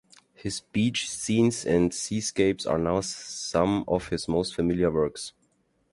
His 0.33 0.61
beach 0.61 1.07
scenes 1.07 1.63
and 1.63 1.93
seascapes 1.93 2.65
are 2.65 2.79
now 2.79 3.01
some 3.01 3.83
of 3.87 4.07
his 4.07 4.27
most 4.27 4.55
familiar 4.55 4.89
works. 4.89 5.33